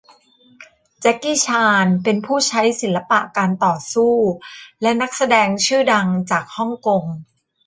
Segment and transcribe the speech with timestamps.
[1.01, 4.15] แจ็คกี้ชานเป็นผู้ใช้ศิลปะการต่อสู้
[4.81, 7.03] และนักแสดงชื่อดังจากฮ่องกง